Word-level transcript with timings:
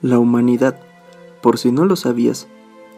La 0.00 0.20
humanidad, 0.20 0.78
por 1.42 1.58
si 1.58 1.72
no 1.72 1.84
lo 1.84 1.96
sabías, 1.96 2.46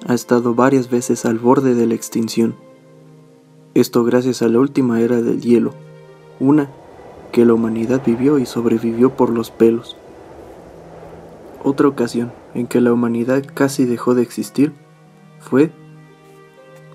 ha 0.06 0.12
estado 0.12 0.54
varias 0.54 0.90
veces 0.90 1.24
al 1.24 1.38
borde 1.38 1.74
de 1.74 1.86
la 1.86 1.94
extinción. 1.94 2.56
Esto 3.72 4.04
gracias 4.04 4.42
a 4.42 4.48
la 4.48 4.58
última 4.58 5.00
era 5.00 5.22
del 5.22 5.40
hielo, 5.40 5.72
una 6.40 6.68
que 7.32 7.46
la 7.46 7.54
humanidad 7.54 8.02
vivió 8.04 8.38
y 8.38 8.44
sobrevivió 8.44 9.16
por 9.16 9.30
los 9.30 9.50
pelos. 9.50 9.96
Otra 11.64 11.88
ocasión 11.88 12.32
en 12.54 12.66
que 12.66 12.82
la 12.82 12.92
humanidad 12.92 13.44
casi 13.54 13.86
dejó 13.86 14.14
de 14.14 14.20
existir 14.20 14.74
fue 15.38 15.70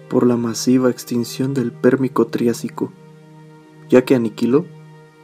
por 0.07 0.27
la 0.27 0.37
masiva 0.37 0.91
extinción 0.91 1.55
del 1.55 1.71
Pérmico 1.71 2.27
Triásico, 2.27 2.91
ya 3.89 4.05
que 4.05 4.13
aniquiló 4.13 4.65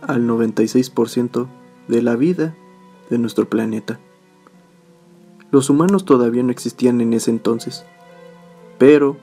al 0.02 0.28
96% 0.28 1.46
de 1.88 2.02
la 2.02 2.16
vida 2.16 2.56
de 3.12 3.20
nuestro 3.20 3.48
planeta. 3.48 4.00
Los 5.52 5.70
humanos 5.70 6.06
todavía 6.06 6.44
no 6.44 6.52
existían 6.52 7.02
en 7.02 7.14
ese 7.14 7.30
entonces. 7.30 7.86
Pero, 8.78 9.18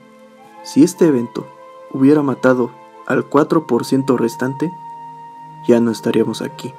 si 0.63 0.83
este 0.83 1.07
evento 1.07 1.47
hubiera 1.91 2.21
matado 2.21 2.71
al 3.07 3.27
4% 3.27 4.17
restante, 4.17 4.71
ya 5.67 5.79
no 5.79 5.91
estaríamos 5.91 6.41
aquí. 6.41 6.71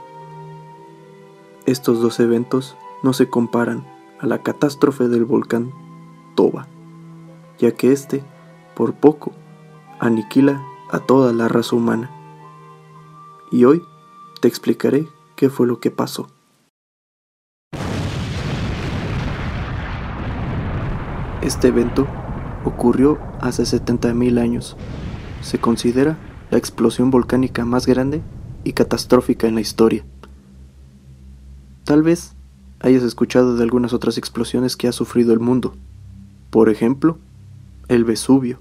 Estos 1.66 2.00
dos 2.00 2.20
eventos 2.20 2.76
no 3.02 3.12
se 3.12 3.28
comparan 3.28 3.84
a 4.20 4.26
la 4.26 4.42
catástrofe 4.42 5.08
del 5.08 5.24
volcán 5.24 5.72
Toba, 6.36 6.68
ya 7.58 7.72
que 7.72 7.92
este, 7.92 8.22
por 8.74 8.94
poco, 8.94 9.32
aniquila 9.98 10.62
a 10.90 11.00
toda 11.00 11.32
la 11.32 11.48
raza 11.48 11.76
humana. 11.76 12.10
Y 13.50 13.64
hoy 13.64 13.82
te 14.40 14.48
explicaré 14.48 15.08
qué 15.36 15.50
fue 15.50 15.66
lo 15.66 15.80
que 15.80 15.90
pasó. 15.90 16.28
Este 21.42 21.68
evento 21.68 22.06
ocurrió 22.66 23.18
hace 23.40 23.62
70.000 23.62 24.38
años. 24.38 24.76
Se 25.40 25.58
considera 25.58 26.18
la 26.50 26.58
explosión 26.58 27.10
volcánica 27.10 27.64
más 27.64 27.86
grande 27.86 28.20
y 28.62 28.74
catastrófica 28.74 29.46
en 29.46 29.54
la 29.54 29.62
historia. 29.62 30.04
Tal 31.84 32.02
vez 32.02 32.34
hayas 32.80 33.02
escuchado 33.02 33.56
de 33.56 33.62
algunas 33.62 33.94
otras 33.94 34.18
explosiones 34.18 34.76
que 34.76 34.86
ha 34.86 34.92
sufrido 34.92 35.32
el 35.32 35.40
mundo. 35.40 35.74
Por 36.50 36.68
ejemplo, 36.68 37.16
el 37.88 38.04
Vesubio, 38.04 38.60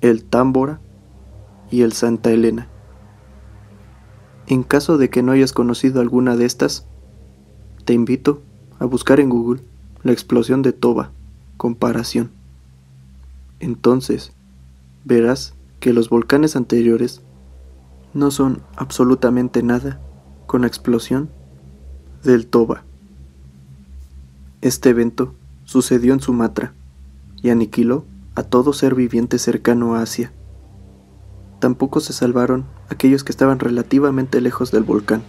el 0.00 0.24
Támbora 0.24 0.80
y 1.70 1.82
el 1.82 1.92
Santa 1.92 2.32
Elena. 2.32 2.66
En 4.48 4.64
caso 4.64 4.98
de 4.98 5.10
que 5.10 5.22
no 5.22 5.30
hayas 5.30 5.52
conocido 5.52 6.00
alguna 6.00 6.34
de 6.34 6.44
estas, 6.44 6.86
te 7.84 7.92
invito 7.92 8.42
a 8.80 8.84
buscar 8.84 9.20
en 9.20 9.28
Google 9.28 9.62
la 10.02 10.10
explosión 10.10 10.62
de 10.62 10.72
Toba 10.72 11.12
comparación. 11.58 12.30
Entonces, 13.60 14.32
verás 15.04 15.52
que 15.80 15.92
los 15.92 16.08
volcanes 16.08 16.56
anteriores 16.56 17.20
no 18.14 18.30
son 18.30 18.62
absolutamente 18.76 19.62
nada 19.62 20.00
con 20.46 20.62
la 20.62 20.66
explosión 20.66 21.28
del 22.24 22.46
Toba. 22.46 22.84
Este 24.60 24.88
evento 24.88 25.34
sucedió 25.64 26.14
en 26.14 26.20
Sumatra 26.20 26.72
y 27.42 27.50
aniquiló 27.50 28.06
a 28.34 28.42
todo 28.42 28.72
ser 28.72 28.94
viviente 28.94 29.38
cercano 29.38 29.94
a 29.94 30.02
Asia. 30.02 30.32
Tampoco 31.60 32.00
se 32.00 32.12
salvaron 32.12 32.66
aquellos 32.88 33.24
que 33.24 33.32
estaban 33.32 33.58
relativamente 33.58 34.40
lejos 34.40 34.70
del 34.70 34.84
volcán, 34.84 35.22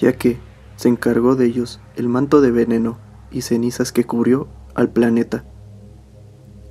ya 0.00 0.12
que 0.12 0.38
se 0.76 0.88
encargó 0.88 1.36
de 1.36 1.46
ellos 1.46 1.80
el 1.96 2.08
manto 2.08 2.40
de 2.40 2.50
veneno 2.50 2.98
y 3.30 3.42
cenizas 3.42 3.92
que 3.92 4.04
cubrió 4.04 4.48
al 4.78 4.90
planeta. 4.90 5.44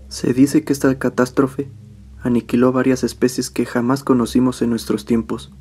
Se 0.08 0.32
dice 0.34 0.64
que 0.64 0.72
esta 0.72 0.98
catástrofe 0.98 1.70
aniquiló 2.24 2.72
varias 2.72 3.04
especies 3.04 3.50
que 3.50 3.66
jamás 3.66 4.06
conocimos 4.06 4.62
en 4.62 4.70
nuestros 4.70 5.04
tiempos. 5.04 5.52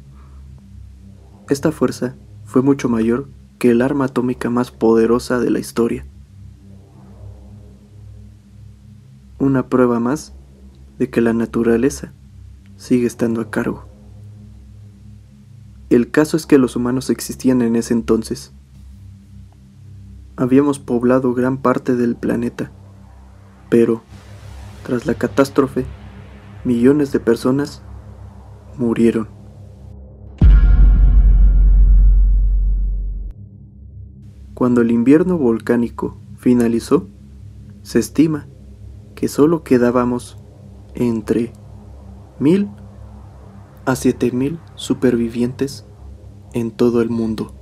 Esta 1.50 1.72
fuerza 1.72 2.14
fue 2.44 2.62
mucho 2.62 2.88
mayor 2.88 3.26
que 3.58 3.72
el 3.72 3.82
arma 3.82 4.04
atómica 4.04 4.48
más 4.48 4.70
poderosa 4.70 5.40
de 5.40 5.50
la 5.50 5.58
historia. 5.58 6.06
Una 9.40 9.68
prueba 9.68 9.98
más 9.98 10.32
de 11.00 11.10
que 11.10 11.20
la 11.20 11.32
naturaleza 11.32 12.12
sigue 12.76 13.08
estando 13.08 13.40
a 13.40 13.50
cargo. 13.50 13.86
El 15.90 16.12
caso 16.12 16.36
es 16.36 16.46
que 16.46 16.58
los 16.58 16.76
humanos 16.76 17.10
existían 17.10 17.60
en 17.62 17.74
ese 17.74 17.92
entonces 17.92 18.52
habíamos 20.36 20.78
poblado 20.78 21.32
gran 21.32 21.56
parte 21.56 21.96
del 21.96 22.14
planeta, 22.14 22.70
pero 23.70 24.02
tras 24.84 25.06
la 25.06 25.14
catástrofe, 25.14 25.86
millones 26.64 27.10
de 27.12 27.20
personas 27.20 27.82
murieron. 28.76 29.28
Cuando 34.54 34.80
el 34.80 34.90
invierno 34.90 35.38
volcánico 35.38 36.16
finalizó, 36.36 37.08
se 37.82 37.98
estima 37.98 38.46
que 39.14 39.28
solo 39.28 39.62
quedábamos 39.62 40.38
entre 40.94 41.52
mil 42.38 42.68
a 43.86 43.96
siete 43.96 44.32
mil 44.32 44.58
supervivientes 44.74 45.86
en 46.52 46.70
todo 46.70 47.00
el 47.00 47.10
mundo 47.10 47.55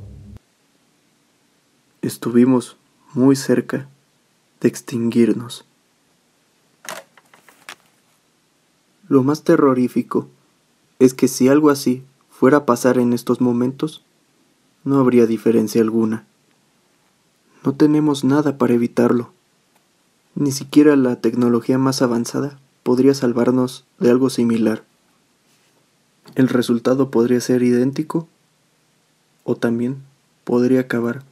estuvimos 2.07 2.77
muy 3.15 3.35
cerca 3.35 3.89
de 4.61 4.69
extinguirnos. 4.69 5.65
Lo 9.09 9.23
más 9.23 9.43
terrorífico 9.43 10.29
es 10.99 11.15
que 11.15 11.29
si 11.29 11.49
algo 11.49 11.71
así 11.71 12.03
fuera 12.31 12.59
a 12.59 12.67
pasar 12.67 12.99
en 12.99 13.13
estos 13.13 13.41
momentos, 13.41 14.03
no 14.85 14.99
habría 14.99 15.27
diferencia 15.27 15.81
alguna. 15.81 16.27
No 17.65 17.75
tenemos 17.75 18.25
nada 18.25 18.59
para 18.59 18.75
evitarlo. 18.75 19.33
Ni 20.35 20.53
siquiera 20.53 20.97
la 20.97 21.21
tecnología 21.21 21.79
más 21.79 22.03
avanzada 22.03 22.59
podría 22.83 23.15
salvarnos 23.15 23.87
de 23.99 24.11
algo 24.11 24.29
similar. 24.29 24.85
El 26.35 26.49
resultado 26.49 27.11
podría 27.11 27.41
ser 27.41 27.63
idéntico 27.63 28.29
o 29.45 29.57
también 29.57 30.03
podría 30.45 30.81
acabar 30.81 31.23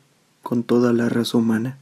con 0.52 0.64
toda 0.64 0.92
la 0.92 1.08
raza 1.08 1.38
humana. 1.38 1.78